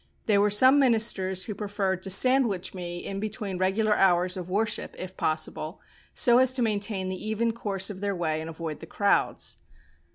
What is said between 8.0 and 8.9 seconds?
their way and avoid the